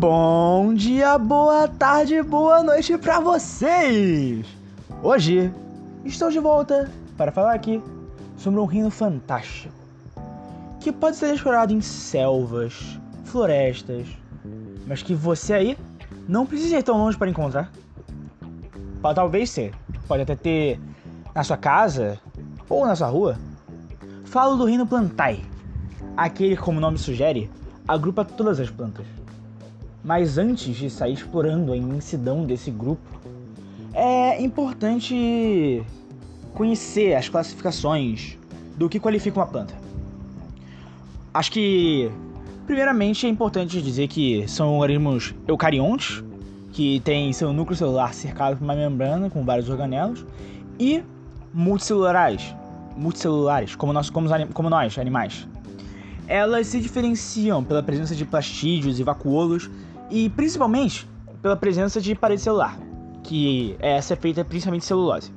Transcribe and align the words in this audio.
Bom 0.00 0.72
dia, 0.72 1.18
boa 1.18 1.68
tarde, 1.68 2.22
boa 2.22 2.62
noite 2.62 2.96
para 2.96 3.20
vocês! 3.20 4.46
Hoje 5.02 5.52
estou 6.06 6.30
de 6.30 6.40
volta 6.40 6.90
para 7.18 7.30
falar 7.30 7.52
aqui 7.52 7.82
sobre 8.38 8.58
um 8.60 8.64
reino 8.64 8.90
fantástico 8.90 9.74
que 10.80 10.90
pode 10.90 11.16
ser 11.16 11.34
explorado 11.34 11.74
em 11.74 11.82
selvas, 11.82 12.98
florestas, 13.24 14.08
mas 14.86 15.02
que 15.02 15.14
você 15.14 15.52
aí 15.52 15.78
não 16.26 16.46
precisa 16.46 16.78
ir 16.78 16.82
tão 16.82 16.96
longe 16.96 17.18
para 17.18 17.28
encontrar. 17.28 17.70
Pode 19.02 19.16
talvez 19.16 19.50
ser, 19.50 19.74
pode 20.08 20.22
até 20.22 20.34
ter 20.34 20.80
na 21.34 21.44
sua 21.44 21.58
casa 21.58 22.18
ou 22.70 22.86
na 22.86 22.96
sua 22.96 23.08
rua. 23.08 23.36
Falo 24.24 24.56
do 24.56 24.64
reino 24.64 24.86
Plantai, 24.86 25.44
aquele 26.16 26.56
como 26.56 26.78
o 26.78 26.80
nome 26.80 26.96
sugere, 26.96 27.50
agrupa 27.86 28.24
todas 28.24 28.58
as 28.58 28.70
plantas. 28.70 29.19
Mas 30.02 30.38
antes 30.38 30.76
de 30.76 30.88
sair 30.88 31.12
explorando 31.12 31.72
a 31.72 31.76
imensidão 31.76 32.44
desse 32.44 32.70
grupo, 32.70 33.20
é 33.92 34.42
importante 34.42 35.82
conhecer 36.54 37.14
as 37.14 37.28
classificações 37.28 38.38
do 38.76 38.88
que 38.88 38.98
qualifica 38.98 39.38
uma 39.38 39.46
planta. 39.46 39.74
Acho 41.34 41.52
que, 41.52 42.10
primeiramente, 42.66 43.26
é 43.26 43.28
importante 43.28 43.80
dizer 43.82 44.08
que 44.08 44.48
são 44.48 44.78
organismos 44.78 45.34
eucariontes, 45.46 46.24
que 46.72 47.00
têm 47.00 47.32
seu 47.32 47.52
núcleo 47.52 47.76
celular 47.76 48.14
cercado 48.14 48.56
por 48.56 48.64
uma 48.64 48.74
membrana 48.74 49.28
com 49.28 49.44
vários 49.44 49.68
organelos, 49.68 50.24
e 50.78 51.02
multicelulares, 51.52 52.54
multicelulares 52.96 53.76
como 53.76 53.92
nós, 53.92 54.08
como, 54.08 54.28
como 54.54 54.70
nós 54.70 54.98
animais. 54.98 55.46
Elas 56.26 56.68
se 56.68 56.80
diferenciam 56.80 57.62
pela 57.62 57.82
presença 57.82 58.14
de 58.14 58.24
plastídeos 58.24 58.98
e 58.98 59.02
vacuolos 59.02 59.68
e 60.10 60.28
principalmente 60.30 61.08
pela 61.40 61.56
presença 61.56 62.00
de 62.00 62.14
parede 62.14 62.42
celular, 62.42 62.76
que 63.22 63.76
essa 63.78 64.14
é 64.14 64.16
feita 64.16 64.44
principalmente 64.44 64.82
de 64.82 64.86
celulose. 64.86 65.32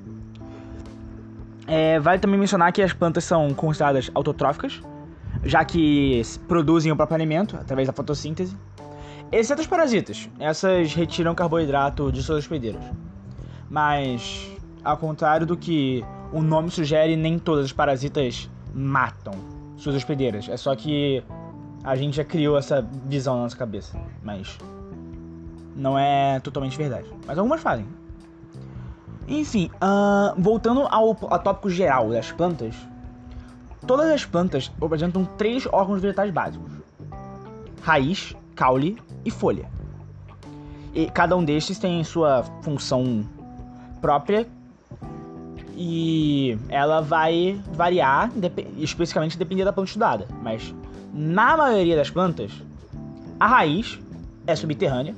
É, 1.65 1.99
vale 1.99 2.19
também 2.19 2.39
mencionar 2.39 2.71
que 2.73 2.81
as 2.81 2.91
plantas 2.91 3.23
são 3.23 3.53
consideradas 3.53 4.11
autotróficas, 4.13 4.81
já 5.43 5.63
que 5.63 6.21
produzem 6.47 6.91
o 6.91 6.95
próprio 6.95 7.15
alimento 7.15 7.55
através 7.55 7.87
da 7.87 7.93
fotossíntese, 7.93 8.57
exceto 9.31 9.61
as 9.61 9.67
parasitas. 9.67 10.29
Essas 10.39 10.93
retiram 10.93 11.33
carboidrato 11.33 12.11
de 12.11 12.21
suas 12.21 12.39
hospedeiras. 12.39 12.83
Mas, 13.69 14.51
ao 14.83 14.97
contrário 14.97 15.45
do 15.45 15.55
que 15.55 16.03
o 16.31 16.41
nome 16.41 16.69
sugere, 16.69 17.15
nem 17.15 17.39
todas 17.39 17.65
as 17.65 17.71
parasitas 17.71 18.49
matam 18.73 19.33
suas 19.77 19.95
hospedeiras. 19.95 20.49
É 20.49 20.57
só 20.57 20.75
que 20.75 21.23
a 21.83 21.95
gente 21.95 22.15
já 22.15 22.23
criou 22.23 22.57
essa 22.57 22.81
visão 23.05 23.35
na 23.35 23.43
nossa 23.43 23.57
cabeça, 23.57 23.99
mas 24.23 24.57
não 25.75 25.97
é 25.97 26.39
totalmente 26.39 26.77
verdade. 26.77 27.09
Mas 27.25 27.37
algumas 27.37 27.61
fazem. 27.61 27.85
Enfim, 29.27 29.69
uh, 29.75 30.39
voltando 30.41 30.81
ao, 30.81 31.17
ao 31.29 31.39
tópico 31.39 31.69
geral 31.69 32.09
das 32.09 32.31
plantas, 32.31 32.75
todas 33.85 34.09
as 34.09 34.25
plantas 34.25 34.71
apresentam 34.81 35.25
três 35.37 35.65
órgãos 35.71 36.01
vegetais 36.01 36.31
básicos: 36.31 36.71
raiz, 37.81 38.35
caule 38.55 38.97
e 39.25 39.31
folha. 39.31 39.69
E 40.93 41.09
cada 41.09 41.35
um 41.35 41.43
destes 41.43 41.79
tem 41.79 42.03
sua 42.03 42.43
função 42.61 43.27
própria 43.99 44.47
e 45.75 46.57
ela 46.69 47.01
vai 47.01 47.59
variar 47.71 48.31
especificamente 48.77 49.37
dependendo 49.37 49.65
da 49.65 49.73
planta 49.73 49.89
estudada, 49.89 50.27
mas 50.41 50.73
na 51.13 51.57
maioria 51.57 51.95
das 51.95 52.09
plantas, 52.09 52.51
a 53.39 53.47
raiz 53.47 53.99
é 54.45 54.55
subterrânea 54.55 55.15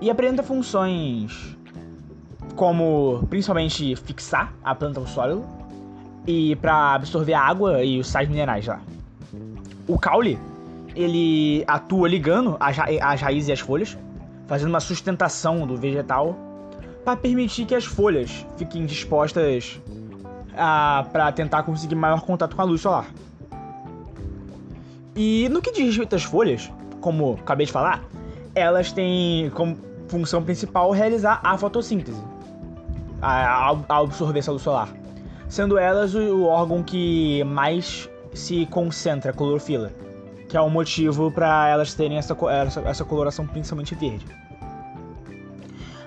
e 0.00 0.10
apresenta 0.10 0.42
funções 0.42 1.56
como 2.56 3.26
principalmente 3.28 3.96
fixar 3.96 4.52
a 4.62 4.74
planta 4.74 5.00
ao 5.00 5.06
solo 5.06 5.44
e 6.26 6.56
para 6.56 6.94
absorver 6.94 7.34
a 7.34 7.40
água 7.40 7.84
e 7.84 7.98
os 7.98 8.06
sais 8.06 8.28
minerais 8.28 8.66
lá. 8.66 8.80
O 9.86 9.98
caule 9.98 10.38
ele 10.94 11.64
atua 11.66 12.08
ligando 12.08 12.56
as, 12.60 12.76
as 12.78 13.20
raízes 13.20 13.48
e 13.48 13.52
as 13.52 13.60
folhas, 13.60 13.98
fazendo 14.46 14.68
uma 14.68 14.80
sustentação 14.80 15.66
do 15.66 15.76
vegetal 15.76 16.36
para 17.04 17.16
permitir 17.16 17.66
que 17.66 17.74
as 17.74 17.84
folhas 17.84 18.46
fiquem 18.56 18.86
dispostas 18.86 19.80
para 21.12 21.32
tentar 21.32 21.62
conseguir 21.64 21.94
maior 21.94 22.22
contato 22.22 22.56
com 22.56 22.62
a 22.62 22.64
luz 22.64 22.80
solar. 22.80 23.06
E 25.14 25.48
no 25.50 25.60
que 25.60 25.70
diz 25.70 25.86
respeito 25.86 26.16
às 26.16 26.24
folhas, 26.24 26.72
como 27.00 27.34
acabei 27.34 27.66
de 27.66 27.72
falar, 27.72 28.02
elas 28.54 28.90
têm 28.90 29.50
como 29.50 29.76
função 30.08 30.42
principal 30.42 30.90
realizar 30.90 31.40
a 31.42 31.56
fotossíntese, 31.58 32.22
a, 33.20 33.70
a 33.88 33.98
absorver 33.98 34.42
a 34.46 34.52
luz 34.52 34.62
solar, 34.62 34.88
sendo 35.48 35.78
elas 35.78 36.14
o 36.14 36.44
órgão 36.44 36.82
que 36.82 37.44
mais 37.44 38.08
se 38.32 38.66
concentra 38.66 39.30
a 39.30 39.34
clorofila, 39.34 39.92
que 40.48 40.56
é 40.56 40.60
o 40.60 40.70
motivo 40.70 41.30
para 41.30 41.68
elas 41.68 41.94
terem 41.94 42.18
essa, 42.18 42.36
essa, 42.50 42.80
essa 42.80 43.04
coloração 43.04 43.46
principalmente 43.46 43.94
verde. 43.94 44.24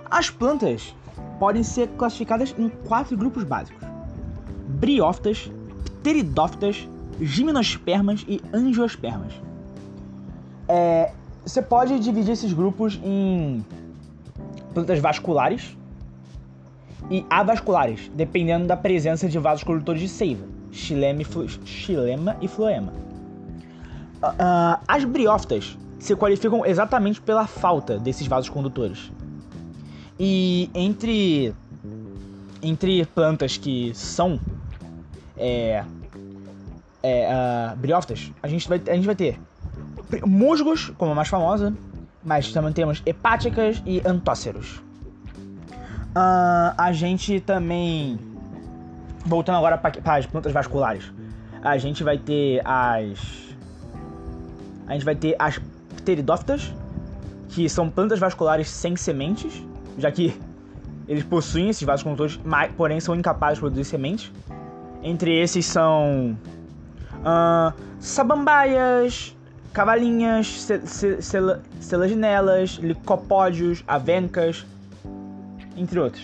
As 0.09 0.29
plantas 0.29 0.95
podem 1.39 1.63
ser 1.63 1.87
classificadas 1.89 2.55
em 2.57 2.69
quatro 2.69 3.17
grupos 3.17 3.43
básicos: 3.43 3.83
briófitas, 4.67 5.51
pteridófitas, 5.99 6.87
gimnospermas 7.19 8.25
e 8.27 8.41
angiospermas. 8.53 9.33
É, 10.67 11.11
você 11.45 11.61
pode 11.61 11.99
dividir 11.99 12.31
esses 12.31 12.51
grupos 12.53 12.99
em 13.03 13.65
plantas 14.73 14.99
vasculares 14.99 15.77
e 17.09 17.25
avasculares, 17.29 18.11
dependendo 18.13 18.67
da 18.67 18.75
presença 18.75 19.27
de 19.27 19.39
vasos 19.39 19.63
condutores 19.63 20.01
de 20.01 20.09
seiva, 20.09 20.45
xilema 20.71 21.21
e, 22.41 22.47
floema. 22.47 22.93
Uh, 24.21 24.81
as 24.87 25.05
briófitas 25.05 25.77
se 25.99 26.15
qualificam 26.15 26.65
exatamente 26.65 27.21
pela 27.21 27.47
falta 27.47 27.97
desses 27.97 28.27
vasos 28.27 28.49
condutores. 28.49 29.11
E 30.19 30.69
entre 30.73 31.53
entre 32.61 33.05
plantas 33.05 33.57
que 33.57 33.91
são 33.93 34.39
é, 35.37 35.83
é, 37.03 37.29
uh, 37.29 37.77
briófitas, 37.77 38.31
a 38.41 38.47
gente, 38.47 38.67
vai, 38.67 38.81
a 38.87 38.93
gente 38.93 39.05
vai 39.05 39.15
ter 39.15 39.39
musgos, 40.25 40.91
como 40.97 41.11
a 41.11 41.15
mais 41.15 41.27
famosa, 41.27 41.73
mas 42.23 42.51
também 42.51 42.73
temos 42.73 43.01
hepáticas 43.05 43.81
e 43.85 44.01
antóceros. 44.05 44.77
Uh, 46.15 46.73
a 46.77 46.91
gente 46.91 47.39
também, 47.39 48.17
voltando 49.25 49.57
agora 49.57 49.77
para 49.77 50.15
as 50.15 50.25
plantas 50.25 50.51
vasculares, 50.51 51.11
a 51.61 51.77
gente 51.77 52.03
vai 52.03 52.17
ter 52.17 52.61
as. 52.65 53.47
A 54.87 54.93
gente 54.93 55.05
vai 55.05 55.15
ter 55.15 55.35
as 55.37 55.59
pteridófitas, 55.97 56.73
que 57.49 57.69
são 57.69 57.89
plantas 57.89 58.19
vasculares 58.19 58.69
sem 58.69 58.95
sementes, 58.95 59.63
já 59.97 60.11
que 60.11 60.39
eles 61.07 61.23
possuem 61.23 61.69
esses 61.69 61.83
vasos 61.83 62.03
condutores, 62.03 62.39
porém 62.75 62.99
são 62.99 63.15
incapazes 63.15 63.55
de 63.55 63.61
produzir 63.61 63.85
sementes. 63.85 64.31
Entre 65.01 65.39
esses 65.39 65.65
são 65.65 66.37
uh, 67.19 67.73
sabambaias, 67.99 69.35
cavalinhas, 69.73 70.67
selaginelas, 71.79 72.71
licopódios, 72.71 73.83
avencas, 73.87 74.65
entre 75.77 75.99
outros. 75.99 76.23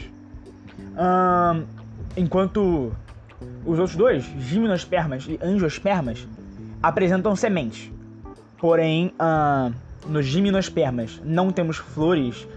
Uh, 0.94 1.66
enquanto 2.17 2.91
os 3.66 3.79
outros 3.79 3.95
dois, 3.95 4.23
gimnospermas 4.39 5.25
e 5.28 5.39
angiospermas, 5.41 6.28
apresentam 6.81 7.36
sementes. 7.36 7.92
Porém, 8.57 9.13
uh, 9.19 9.74
nos 10.07 10.25
gimnospermas 10.25 11.21
não 11.24 11.51
temos 11.51 11.77
flores, 11.77 12.47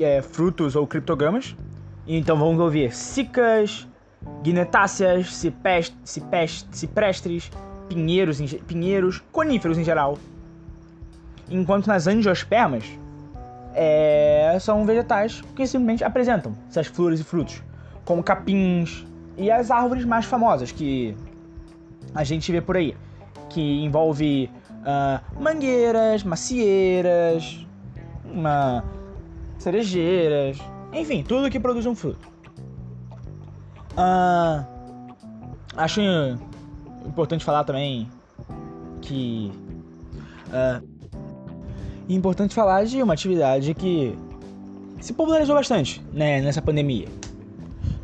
é, 0.00 0.22
frutos 0.22 0.76
ou 0.76 0.86
criptogramas. 0.86 1.56
Então 2.06 2.38
vamos 2.38 2.58
ouvir 2.58 2.94
cicas, 2.94 3.86
guinetáceas, 4.42 5.34
cipest, 5.34 5.94
cipest, 6.04 6.66
ciprestres, 6.72 7.50
pinheiros, 7.88 8.40
pinheiros, 8.66 9.22
coníferos 9.32 9.78
em 9.78 9.84
geral. 9.84 10.18
Enquanto 11.50 11.86
nas 11.86 12.06
angiospermas 12.06 12.84
é, 13.74 14.56
são 14.60 14.84
vegetais 14.84 15.42
que 15.54 15.66
simplesmente 15.66 16.04
apresentam 16.04 16.52
essas 16.68 16.86
flores 16.86 17.20
e 17.20 17.24
frutos, 17.24 17.62
como 18.04 18.22
capins 18.22 19.06
e 19.36 19.50
as 19.50 19.70
árvores 19.70 20.04
mais 20.04 20.24
famosas 20.24 20.72
que 20.72 21.16
a 22.14 22.24
gente 22.24 22.50
vê 22.50 22.60
por 22.60 22.76
aí, 22.76 22.96
que 23.48 23.84
envolve 23.84 24.50
uh, 24.82 25.42
mangueiras, 25.42 26.24
macieiras, 26.24 27.66
uma, 28.24 28.84
cerejeiras, 29.58 30.58
enfim, 30.92 31.22
tudo 31.22 31.50
que 31.50 31.60
produz 31.60 31.84
um 31.86 31.94
fruto. 31.94 32.28
Uh, 33.92 34.64
acho 35.76 36.00
importante 37.04 37.44
falar 37.44 37.64
também 37.64 38.08
que 39.02 39.50
é 40.52 40.80
importante 42.14 42.54
falar 42.54 42.84
de 42.84 43.02
uma 43.02 43.12
atividade 43.12 43.74
que 43.74 44.16
se 45.00 45.12
popularizou 45.12 45.54
bastante 45.54 46.02
né, 46.12 46.40
nessa 46.40 46.62
pandemia, 46.62 47.06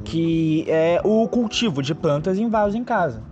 que 0.04 0.64
é 0.68 1.00
o 1.04 1.26
cultivo 1.28 1.82
de 1.82 1.94
plantas 1.94 2.38
em 2.38 2.48
vasos 2.48 2.74
em 2.74 2.84
casa. 2.84 3.22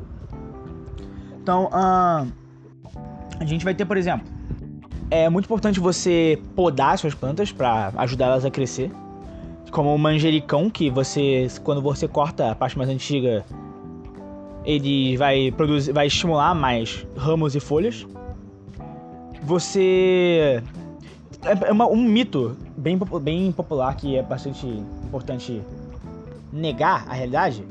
Então, 1.40 1.66
uh, 1.66 2.32
a 3.38 3.44
gente 3.44 3.64
vai 3.64 3.74
ter, 3.74 3.84
por 3.84 3.96
exemplo, 3.96 4.26
é 5.12 5.28
muito 5.28 5.44
importante 5.44 5.78
você 5.78 6.40
podar 6.56 6.96
suas 6.98 7.14
plantas 7.14 7.52
para 7.52 7.92
ajudar 7.98 8.28
elas 8.28 8.46
a 8.46 8.50
crescer. 8.50 8.90
Como 9.70 9.94
o 9.94 9.98
manjericão, 9.98 10.70
que 10.70 10.88
você, 10.88 11.48
quando 11.62 11.82
você 11.82 12.08
corta 12.08 12.50
a 12.50 12.54
parte 12.54 12.78
mais 12.78 12.88
antiga, 12.88 13.44
ele 14.64 15.14
vai 15.18 15.52
produzir, 15.52 15.92
vai 15.92 16.06
estimular 16.06 16.54
mais 16.54 17.06
ramos 17.14 17.54
e 17.54 17.60
folhas. 17.60 18.06
Você 19.42 20.62
é, 21.44 21.68
é 21.68 21.72
uma, 21.72 21.86
um 21.86 22.02
mito 22.02 22.56
bem, 22.74 22.98
bem 23.20 23.52
popular 23.52 23.94
que 23.94 24.16
é 24.16 24.22
bastante 24.22 24.66
importante 24.66 25.60
negar 26.50 27.04
a 27.06 27.12
realidade 27.12 27.62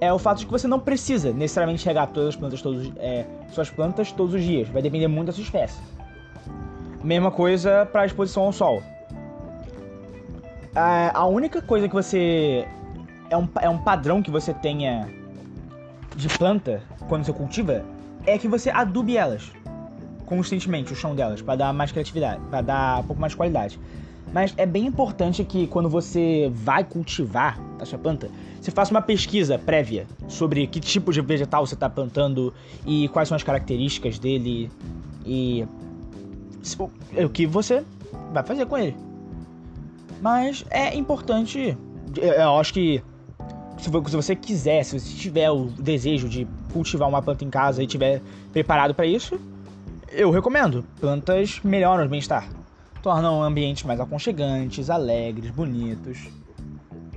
é 0.00 0.12
o 0.12 0.18
fato 0.18 0.38
de 0.38 0.46
que 0.46 0.52
você 0.52 0.66
não 0.66 0.80
precisa 0.80 1.32
necessariamente 1.32 1.84
regar 1.86 2.08
todas 2.08 2.30
as 2.30 2.36
plantas 2.36 2.62
todos 2.62 2.90
é, 2.96 3.24
suas 3.52 3.70
plantas 3.70 4.10
todos 4.10 4.34
os 4.34 4.42
dias. 4.42 4.68
Vai 4.68 4.82
depender 4.82 5.06
muito 5.06 5.28
da 5.28 5.32
sua 5.32 5.42
espécie. 5.42 5.78
Mesma 7.02 7.30
coisa 7.30 7.86
para 7.90 8.06
exposição 8.06 8.44
ao 8.44 8.52
sol. 8.52 8.82
A, 10.74 11.18
a 11.18 11.26
única 11.26 11.62
coisa 11.62 11.88
que 11.88 11.94
você 11.94 12.66
é 13.30 13.36
um, 13.36 13.48
é 13.60 13.68
um 13.68 13.78
padrão 13.78 14.22
que 14.22 14.30
você 14.30 14.52
tenha 14.52 15.08
de 16.16 16.28
planta 16.28 16.82
quando 17.08 17.24
você 17.24 17.32
cultiva 17.32 17.84
é 18.26 18.36
que 18.36 18.48
você 18.48 18.70
adube 18.70 19.16
elas 19.16 19.52
constantemente 20.26 20.92
o 20.92 20.96
chão 20.96 21.14
delas 21.14 21.40
para 21.40 21.56
dar 21.56 21.72
mais 21.72 21.90
criatividade, 21.90 22.40
para 22.50 22.60
dar 22.60 23.00
um 23.00 23.04
pouco 23.04 23.20
mais 23.20 23.34
qualidade. 23.34 23.80
Mas 24.32 24.52
é 24.58 24.66
bem 24.66 24.86
importante 24.86 25.42
que 25.42 25.66
quando 25.68 25.88
você 25.88 26.50
vai 26.52 26.84
cultivar 26.84 27.58
a 27.80 27.86
sua 27.86 27.98
planta, 27.98 28.28
você 28.60 28.70
faça 28.70 28.90
uma 28.90 29.00
pesquisa 29.00 29.58
prévia 29.58 30.06
sobre 30.28 30.66
que 30.66 30.80
tipo 30.80 31.12
de 31.12 31.22
vegetal 31.22 31.66
você 31.66 31.74
está 31.74 31.88
plantando 31.88 32.52
e 32.86 33.08
quais 33.08 33.28
são 33.28 33.36
as 33.36 33.42
características 33.42 34.18
dele 34.18 34.70
e 35.24 35.66
o 37.24 37.28
que 37.28 37.46
você 37.46 37.84
vai 38.32 38.42
fazer 38.42 38.66
com 38.66 38.76
ele. 38.76 38.96
Mas 40.20 40.64
é 40.70 40.96
importante, 40.96 41.76
eu 42.16 42.56
acho 42.58 42.72
que 42.72 43.02
se 43.78 43.88
você 43.90 44.34
quiser, 44.34 44.82
se 44.84 44.98
você 44.98 45.14
tiver 45.14 45.50
o 45.50 45.66
desejo 45.66 46.28
de 46.28 46.46
cultivar 46.72 47.08
uma 47.08 47.22
planta 47.22 47.44
em 47.44 47.50
casa 47.50 47.82
e 47.82 47.86
tiver 47.86 48.20
preparado 48.52 48.94
para 48.94 49.06
isso, 49.06 49.40
eu 50.10 50.30
recomendo. 50.30 50.84
Plantas 51.00 51.60
melhoram 51.62 52.04
o 52.04 52.08
bem-estar. 52.08 52.48
Tornam 53.02 53.42
ambientes 53.42 53.84
mais 53.84 54.00
aconchegantes, 54.00 54.90
alegres, 54.90 55.50
bonitos. 55.50 56.28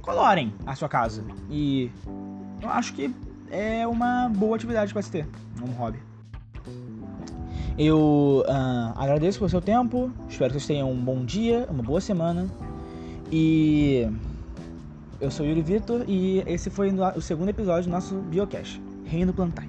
Colorem 0.02 0.54
a 0.66 0.76
sua 0.76 0.88
casa. 0.88 1.24
E 1.50 1.90
eu 2.62 2.70
acho 2.70 2.94
que 2.94 3.14
é 3.50 3.88
uma 3.88 4.30
boa 4.30 4.56
atividade 4.56 4.94
para 4.94 5.02
se 5.02 5.12
ter, 5.12 5.28
um 5.62 5.72
hobby. 5.72 6.00
Eu 7.78 8.44
uh, 8.48 8.94
agradeço 8.96 9.40
pelo 9.40 9.50
seu 9.50 9.62
tempo, 9.62 10.12
espero 10.30 10.54
que 10.54 10.60
vocês 10.60 10.68
tenham 10.68 10.92
um 10.92 10.98
bom 10.98 11.24
dia, 11.24 11.68
uma 11.70 11.82
boa 11.82 12.02
semana. 12.02 12.48
E 13.32 14.08
eu 15.20 15.32
sou 15.32 15.46
Yuri 15.46 15.62
Vitor 15.62 16.04
e 16.08 16.44
esse 16.46 16.70
foi 16.70 16.92
o 17.16 17.22
segundo 17.22 17.50
episódio 17.50 17.90
do 17.90 17.92
nosso 17.92 18.16
Biocast, 18.16 18.82
Reino 19.06 19.34
Plantar. 19.34 19.66